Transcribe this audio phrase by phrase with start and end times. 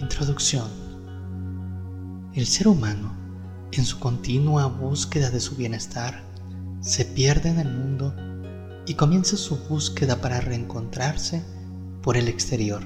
[0.00, 0.68] Introducción.
[2.34, 3.16] El ser humano,
[3.70, 6.24] en su continua búsqueda de su bienestar,
[6.80, 8.12] se pierde en el mundo
[8.86, 11.44] y comienza su búsqueda para reencontrarse
[12.02, 12.82] por el exterior,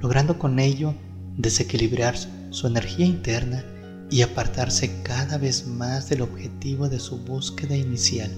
[0.00, 0.94] logrando con ello
[1.38, 2.14] desequilibrar
[2.50, 3.64] su energía interna
[4.10, 8.30] y apartarse cada vez más del objetivo de su búsqueda inicial,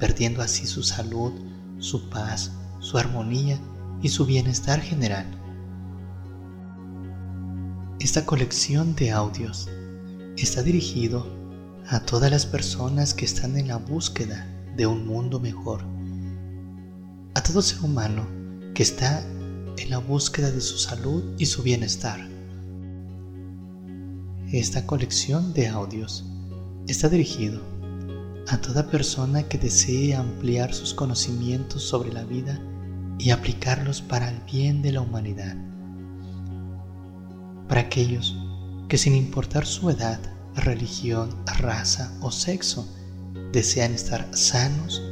[0.00, 1.32] perdiendo así su salud,
[1.78, 3.60] su paz, su armonía
[4.00, 5.26] y su bienestar general.
[8.06, 9.68] Esta colección de audios
[10.36, 11.26] está dirigido
[11.88, 15.82] a todas las personas que están en la búsqueda de un mundo mejor,
[17.34, 18.24] a todo ser humano
[18.76, 19.24] que está
[19.76, 22.20] en la búsqueda de su salud y su bienestar.
[24.52, 26.24] Esta colección de audios
[26.86, 27.60] está dirigido
[28.46, 32.60] a toda persona que desee ampliar sus conocimientos sobre la vida
[33.18, 35.56] y aplicarlos para el bien de la humanidad
[37.68, 38.36] para aquellos
[38.88, 40.20] que sin importar su edad,
[40.54, 42.88] religión, raza o sexo,
[43.52, 45.02] desean estar sanos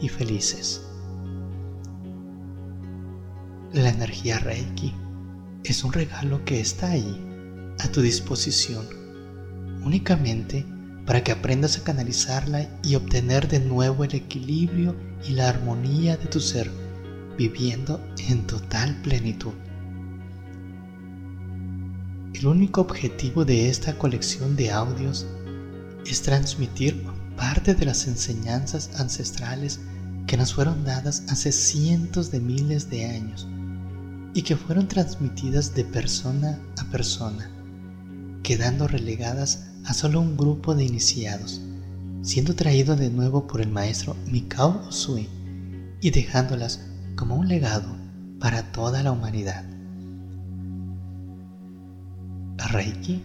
[0.00, 0.82] y felices.
[3.72, 4.94] La energía Reiki
[5.64, 7.20] es un regalo que está ahí,
[7.80, 8.86] a tu disposición,
[9.84, 10.64] únicamente
[11.06, 16.26] para que aprendas a canalizarla y obtener de nuevo el equilibrio y la armonía de
[16.26, 16.70] tu ser,
[17.36, 19.52] viviendo en total plenitud.
[22.44, 25.26] El único objetivo de esta colección de audios
[26.04, 27.02] es transmitir
[27.38, 29.80] parte de las enseñanzas ancestrales
[30.26, 33.48] que nos fueron dadas hace cientos de miles de años
[34.34, 37.50] y que fueron transmitidas de persona a persona,
[38.42, 41.62] quedando relegadas a solo un grupo de iniciados,
[42.20, 45.30] siendo traído de nuevo por el maestro Mikao Usui
[46.02, 46.82] y dejándolas
[47.16, 47.96] como un legado
[48.38, 49.73] para toda la humanidad.
[52.74, 53.22] Reiki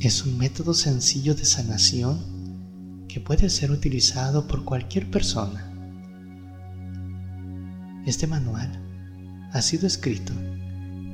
[0.00, 5.70] es un método sencillo de sanación que puede ser utilizado por cualquier persona.
[8.06, 8.70] Este manual
[9.52, 10.32] ha sido escrito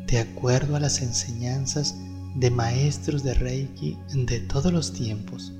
[0.06, 1.97] de acuerdo a las enseñanzas
[2.36, 5.52] de maestros de Reiki de todos los tiempos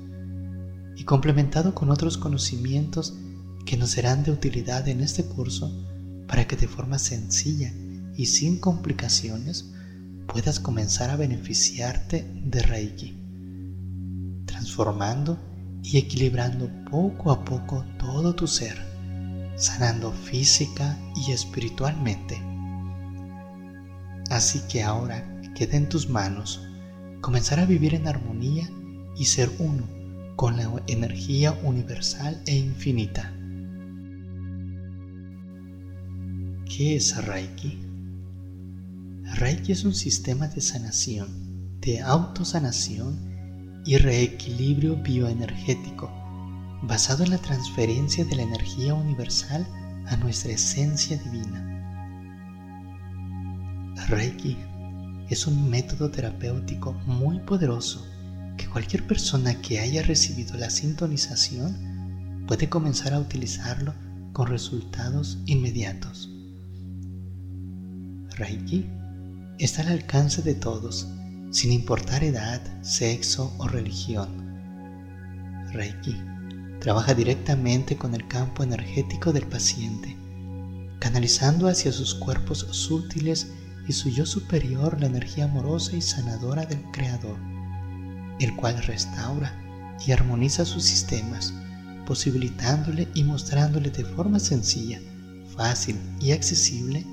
[0.95, 3.17] y complementado con otros conocimientos
[3.65, 5.69] que nos serán de utilidad en este curso
[6.29, 7.73] para que de forma sencilla
[8.15, 9.73] y sin complicaciones
[10.31, 13.17] puedas comenzar a beneficiarte de Reiki,
[14.45, 15.39] transformando
[15.83, 18.77] y equilibrando poco a poco todo tu ser,
[19.55, 22.39] sanando física y espiritualmente.
[24.29, 26.61] Así que ahora queda en tus manos
[27.21, 28.69] comenzar a vivir en armonía
[29.17, 29.87] y ser uno
[30.35, 33.33] con la energía universal e infinita.
[36.65, 37.88] ¿Qué es Reiki?
[39.35, 46.11] Reiki es un sistema de sanación, de autosanación y reequilibrio bioenergético
[46.81, 49.65] basado en la transferencia de la energía universal
[50.07, 51.65] a nuestra esencia divina.
[54.07, 54.57] Reiki
[55.29, 58.05] es un método terapéutico muy poderoso
[58.57, 63.93] que cualquier persona que haya recibido la sintonización puede comenzar a utilizarlo
[64.33, 66.29] con resultados inmediatos.
[68.35, 68.85] Reiki
[69.59, 71.09] está al alcance de todos,
[71.51, 74.29] sin importar edad, sexo o religión.
[75.73, 76.15] Reiki
[76.79, 80.15] trabaja directamente con el campo energético del paciente,
[80.99, 83.51] canalizando hacia sus cuerpos sutiles
[83.85, 87.37] y su yo superior la energía amorosa y sanadora del Creador,
[88.39, 89.53] el cual restaura
[90.05, 91.53] y armoniza sus sistemas,
[92.05, 95.01] posibilitándole y mostrándole de forma sencilla,
[95.57, 97.05] fácil y accesible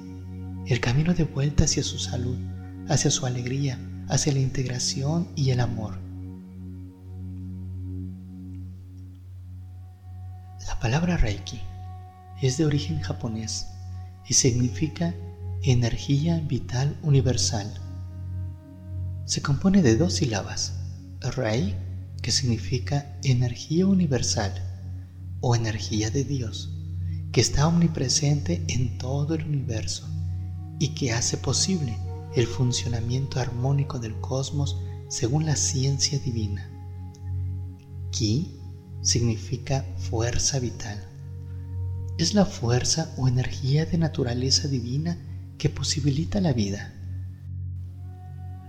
[0.66, 2.36] el camino de vuelta hacia su salud,
[2.88, 3.78] hacia su alegría,
[4.08, 5.96] hacia la integración y el amor.
[10.66, 11.60] La palabra Reiki
[12.42, 13.68] es de origen japonés
[14.28, 15.14] y significa
[15.62, 17.72] energía vital universal.
[19.24, 20.80] Se compone de dos sílabas,
[21.20, 21.76] Rei,
[22.22, 24.52] que significa energía universal
[25.40, 26.72] o energía de Dios,
[27.30, 30.15] que está omnipresente en todo el universo
[30.78, 31.96] y que hace posible
[32.34, 34.78] el funcionamiento armónico del cosmos
[35.08, 36.70] según la ciencia divina.
[38.10, 38.60] Ki
[39.02, 41.02] significa fuerza vital.
[42.18, 45.18] Es la fuerza o energía de naturaleza divina
[45.58, 46.92] que posibilita la vida.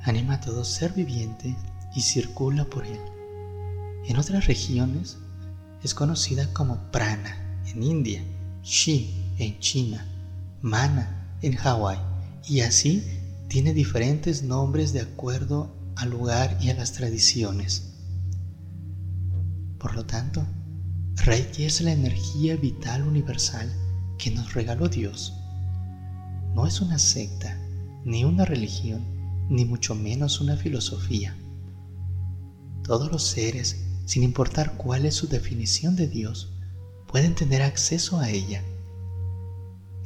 [0.04, 1.56] Anima a todo ser viviente
[1.96, 3.00] y circula por él.
[4.06, 5.18] En otras regiones
[5.84, 8.24] es conocida como prana en India,
[8.64, 10.06] shi en China,
[10.62, 12.00] mana en Hawái
[12.48, 13.04] y así
[13.48, 17.94] tiene diferentes nombres de acuerdo al lugar y a las tradiciones.
[19.80, 20.46] Por lo tanto,
[21.16, 23.72] Reiki es la energía vital universal
[24.18, 25.34] que nos regaló Dios.
[26.56, 27.58] No es una secta,
[28.04, 29.04] ni una religión,
[29.50, 31.36] ni mucho menos una filosofía.
[32.84, 36.54] Todos los seres, sin importar cuál es su definición de Dios,
[37.08, 38.64] pueden tener acceso a ella.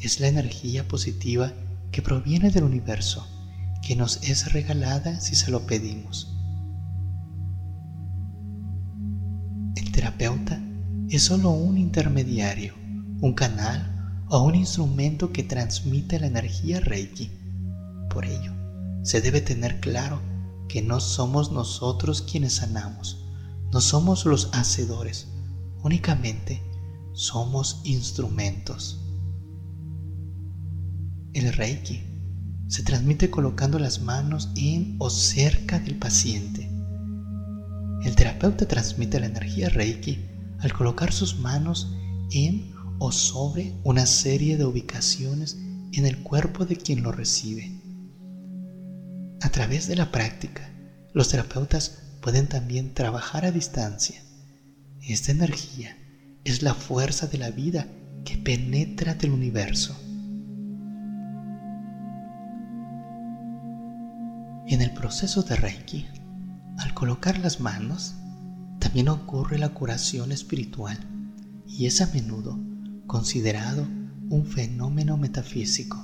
[0.02, 1.54] Es la energía positiva
[1.92, 3.28] que proviene del universo,
[3.84, 6.36] que nos es regalada si se lo pedimos.
[9.76, 10.60] El terapeuta
[11.08, 12.74] es solo un intermediario,
[13.22, 17.30] un canal o un instrumento que transmite la energía Reiki.
[18.10, 18.54] Por ello,
[19.04, 20.20] se debe tener claro
[20.68, 23.24] que no somos nosotros quienes sanamos,
[23.72, 25.28] no somos los hacedores,
[25.84, 26.64] únicamente
[27.14, 28.98] somos instrumentos.
[31.34, 32.04] El Reiki
[32.68, 36.70] se transmite colocando las manos en o cerca del paciente.
[38.04, 40.26] El terapeuta transmite la energía Reiki
[40.60, 41.96] al colocar sus manos
[42.32, 45.58] en o sobre una serie de ubicaciones
[45.94, 47.80] en el cuerpo de quien lo recibe.
[49.40, 50.70] A través de la práctica,
[51.14, 54.22] los terapeutas pueden también trabajar a distancia.
[55.02, 55.98] Esta energía
[56.44, 57.88] es la fuerza de la vida
[58.26, 59.96] que penetra del universo.
[64.72, 66.06] En el proceso de Reiki,
[66.78, 68.16] al colocar las manos,
[68.80, 70.98] también ocurre la curación espiritual
[71.68, 72.58] y es a menudo
[73.06, 73.86] considerado
[74.30, 76.02] un fenómeno metafísico.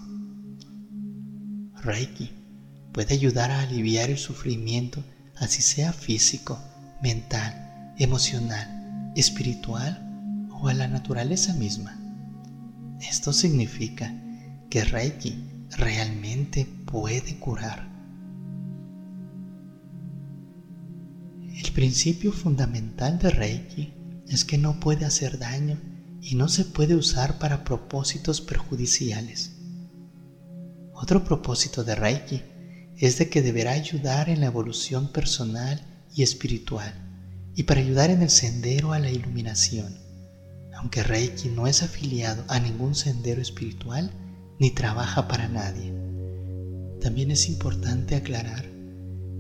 [1.82, 2.30] Reiki
[2.92, 5.02] puede ayudar a aliviar el sufrimiento,
[5.38, 6.60] así sea físico,
[7.02, 11.98] mental, emocional, espiritual o a la naturaleza misma.
[13.00, 14.14] Esto significa
[14.70, 15.42] que Reiki
[15.78, 17.97] realmente puede curar.
[21.78, 23.94] Principio fundamental de Reiki
[24.28, 25.80] es que no puede hacer daño
[26.24, 29.52] y no se puede usar para propósitos perjudiciales.
[30.92, 32.42] Otro propósito de Reiki
[32.98, 35.80] es de que deberá ayudar en la evolución personal
[36.16, 36.96] y espiritual
[37.54, 40.00] y para ayudar en el sendero a la iluminación.
[40.76, 44.10] Aunque Reiki no es afiliado a ningún sendero espiritual
[44.58, 45.94] ni trabaja para nadie.
[47.02, 48.77] También es importante aclarar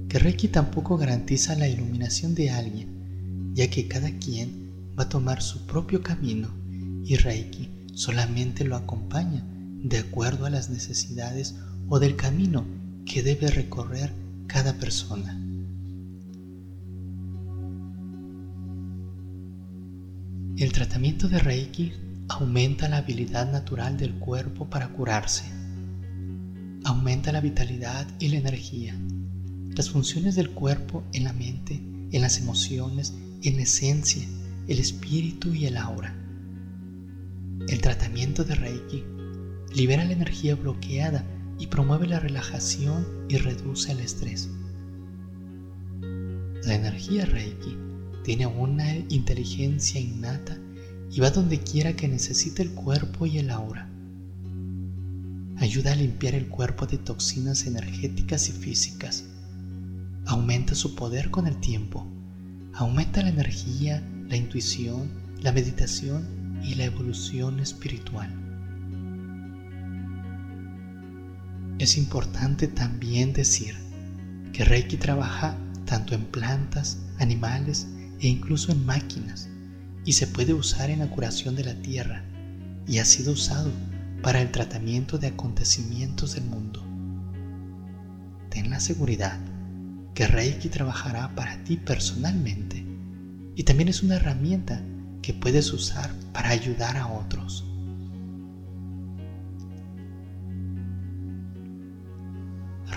[0.09, 5.42] que Reiki tampoco garantiza la iluminación de alguien, ya que cada quien va a tomar
[5.42, 6.50] su propio camino
[7.04, 9.44] y Reiki solamente lo acompaña
[9.83, 11.56] de acuerdo a las necesidades
[11.89, 12.65] o del camino
[13.06, 14.12] que debe recorrer
[14.48, 15.38] cada persona.
[20.57, 21.92] El tratamiento de Reiki
[22.30, 25.44] aumenta la habilidad natural del cuerpo para curarse,
[26.83, 28.95] aumenta la vitalidad y la energía
[29.77, 31.75] las funciones del cuerpo en la mente,
[32.12, 33.13] en las emociones,
[33.44, 34.27] en la esencia,
[34.68, 36.15] el espíritu y el aura.
[37.68, 39.03] El tratamiento de Reiki
[39.75, 41.24] libera la energía bloqueada
[41.59, 44.50] y promueve la relajación y reduce el estrés.
[46.01, 47.77] La energía Reiki
[48.23, 50.57] tiene una inteligencia innata
[51.12, 53.87] y va donde quiera que necesite el cuerpo y el aura.
[55.57, 59.25] Ayuda a limpiar el cuerpo de toxinas energéticas y físicas
[60.28, 62.06] aumenta su poder con el tiempo,
[62.74, 65.10] aumenta la energía, la intuición,
[65.42, 68.30] la meditación y la evolución espiritual.
[71.80, 73.76] Es importante también decir
[74.52, 75.56] que Reiki trabaja
[75.86, 77.88] tanto en plantas, animales
[78.19, 79.48] e incluso en máquinas
[80.04, 82.26] y se puede usar en la curación de la tierra
[82.86, 83.72] y ha sido usado
[84.22, 86.84] para el tratamiento de acontecimientos del mundo.
[88.50, 89.40] Ten la seguridad
[90.18, 92.83] que Reiki trabajará para ti personalmente
[93.56, 94.83] y también es una herramienta
[95.21, 97.64] que puedes usar para ayudar a otros.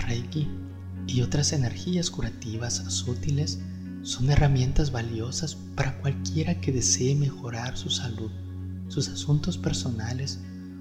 [0.07, 0.49] Reiki
[1.05, 3.59] y otras energías curativas sutiles
[4.01, 8.31] son herramientas valiosas para cualquiera que desee mejorar su salud,
[8.87, 10.39] sus asuntos personales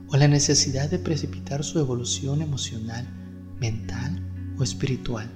[0.09, 3.06] o la necesidad de precipitar su evolución emocional,
[3.61, 4.26] mental
[4.59, 5.30] o espiritual.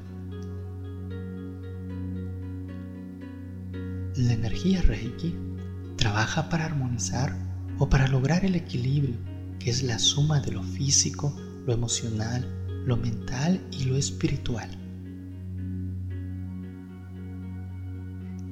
[4.16, 5.34] La energía Reiki
[5.96, 7.36] trabaja para armonizar
[7.78, 9.16] o para lograr el equilibrio,
[9.58, 12.46] que es la suma de lo físico, lo emocional,
[12.86, 14.68] lo mental y lo espiritual.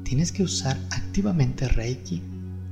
[0.02, 2.20] Tienes que usar activamente Reiki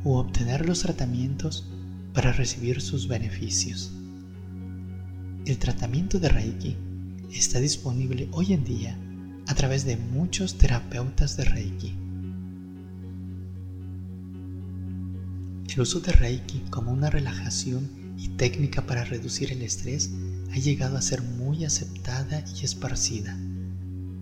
[0.03, 1.71] o obtener los tratamientos
[2.13, 3.93] para recibir sus beneficios.
[5.47, 6.77] El tratamiento de Reiki
[7.33, 8.99] está disponible hoy en día
[9.47, 12.10] a través de muchos terapeutas de Reiki.
[15.73, 20.11] El uso de Reiki como una relajación y técnica para reducir el estrés
[20.51, 23.39] ha llegado a ser muy aceptada y esparcida,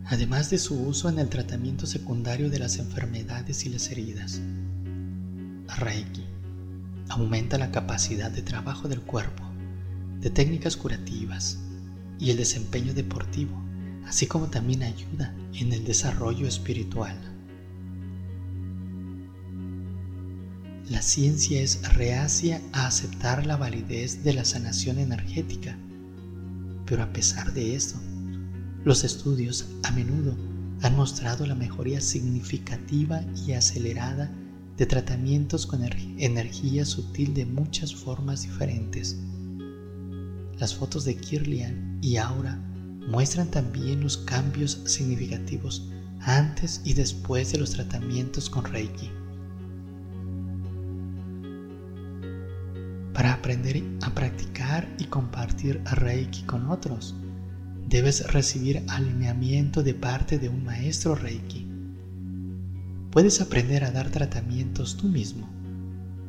[0.05, 4.43] además de su uso en el tratamiento secundario de las enfermedades y las heridas.
[5.78, 6.26] Reiki
[7.09, 9.43] aumenta la capacidad de trabajo del cuerpo,
[10.21, 11.61] de técnicas curativas
[12.19, 13.59] y el desempeño deportivo,
[14.07, 17.38] así como también ayuda en el desarrollo espiritual.
[20.90, 25.76] La ciencia es reacia a aceptar la validez de la sanación energética,
[26.87, 28.00] pero a pesar de esto,
[28.85, 30.35] los estudios a menudo
[30.80, 34.33] han mostrado la mejoría significativa y acelerada
[34.78, 35.83] de tratamientos con
[36.16, 39.18] energía sutil de muchas formas diferentes.
[40.59, 42.57] Las fotos de Kirlian y Aura
[43.07, 45.90] muestran también los cambios significativos
[46.21, 49.11] antes y después de los tratamientos con Reiki.
[53.19, 57.17] Para aprender a practicar y compartir Reiki con otros,
[57.89, 61.67] debes recibir alineamiento de parte de un maestro Reiki.
[63.11, 65.49] Puedes aprender a dar tratamientos tú mismo.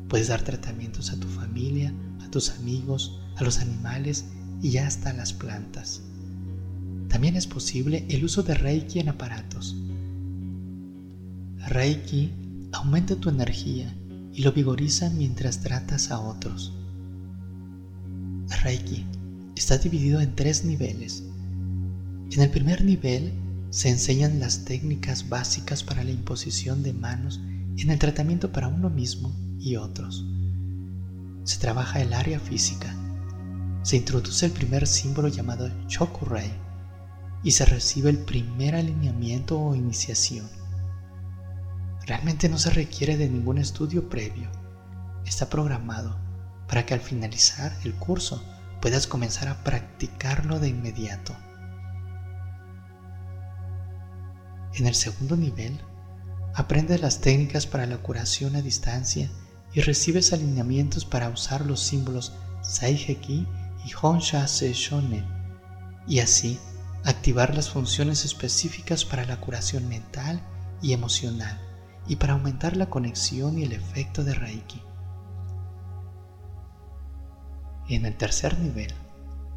[0.08, 1.94] Puedes dar tratamientos a tu familia,
[2.24, 4.24] a tus amigos, a los animales
[4.60, 6.02] y hasta a las plantas.
[7.06, 9.76] También es posible el uso de Reiki en aparatos.
[11.68, 12.32] Reiki
[12.72, 13.94] aumenta tu energía
[14.34, 16.74] y lo vigoriza mientras tratas a otros.
[18.50, 19.06] Reiki
[19.56, 21.22] está dividido en tres niveles.
[22.30, 23.32] En el primer nivel
[23.70, 27.40] se enseñan las técnicas básicas para la imposición de manos
[27.78, 30.24] en el tratamiento para uno mismo y otros.
[31.44, 32.94] Se trabaja el área física.
[33.82, 36.50] Se introduce el primer símbolo llamado Chokurei
[37.42, 40.46] y se recibe el primer alineamiento o iniciación.
[42.06, 44.50] Realmente no se requiere de ningún estudio previo.
[45.24, 46.29] Está programado
[46.70, 48.44] para que al finalizar el curso
[48.80, 51.36] puedas comenzar a practicarlo de inmediato.
[54.74, 55.80] En el segundo nivel,
[56.54, 59.28] aprendes las técnicas para la curación a distancia
[59.72, 63.48] y recibes alineamientos para usar los símbolos Saiheki
[63.84, 65.26] y Honsha Se Shonen
[66.06, 66.56] y así
[67.04, 70.40] activar las funciones específicas para la curación mental
[70.80, 71.60] y emocional
[72.06, 74.89] y para aumentar la conexión y el efecto de Reiki.
[77.90, 78.94] En el tercer nivel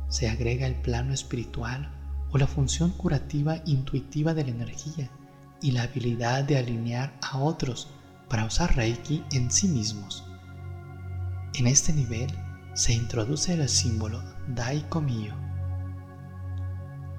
[0.10, 1.94] se agrega el plano espiritual
[2.32, 5.12] o la función curativa intuitiva de la energía
[5.62, 7.90] y la habilidad de alinear a otros
[8.30, 10.26] para usar Reiki en sí mismos.
[11.54, 12.28] En este nivel
[12.74, 15.36] se introduce el símbolo Daiko Mio.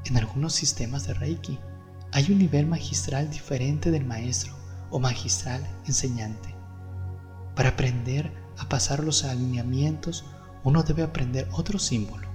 [0.06, 1.60] En algunos sistemas de Reiki
[2.10, 4.52] hay un nivel magistral diferente del maestro
[4.90, 6.56] o magistral enseñante.
[7.54, 10.24] Para aprender a pasar los alineamientos
[10.64, 12.28] uno debe aprender otro símbolo.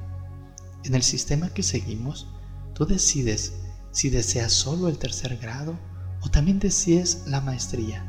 [0.83, 2.27] En el sistema que seguimos,
[2.73, 3.53] tú decides
[3.91, 5.77] si deseas solo el tercer grado
[6.21, 8.05] o también decides la maestría.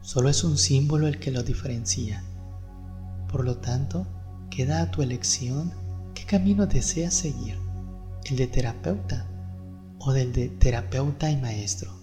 [0.00, 2.24] Solo es un símbolo el que lo diferencia.
[3.28, 4.06] Por lo tanto,
[4.50, 5.72] queda a tu elección
[6.14, 7.58] qué camino deseas seguir,
[8.24, 9.28] el de terapeuta
[9.98, 12.01] o del de terapeuta y maestro.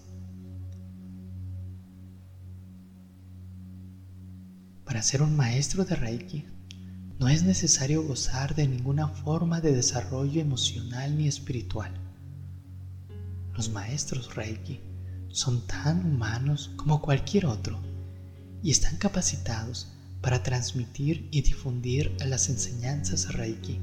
[4.90, 6.46] Para ser un maestro de Reiki,
[7.20, 11.94] no es necesario gozar de ninguna forma de desarrollo emocional ni espiritual.
[13.54, 14.80] Los maestros Reiki
[15.28, 17.80] son tan humanos como cualquier otro
[18.64, 19.90] y están capacitados
[20.22, 23.80] para transmitir y difundir las enseñanzas Reiki.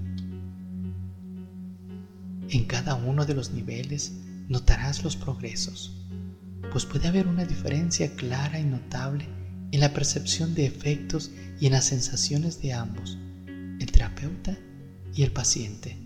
[2.49, 4.11] En cada uno de los niveles
[4.49, 6.05] notarás los progresos,
[6.73, 9.36] pues puede haber una diferencia clara y notable
[9.77, 11.31] en la percepción de efectos
[11.61, 14.57] y en las sensaciones de ambos, el terapeuta
[15.15, 15.99] y el paciente.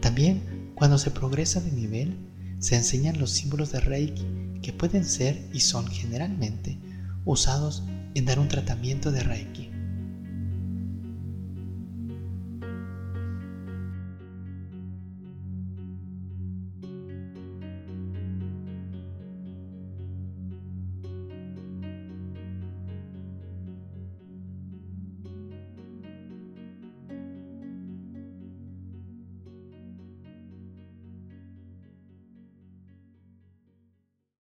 [0.00, 2.16] También, cuando se progresa de nivel,
[2.60, 4.24] se enseñan los símbolos de Reiki
[4.62, 6.78] que pueden ser y son generalmente
[7.24, 7.82] usados
[8.14, 9.65] en dar un tratamiento de Reiki.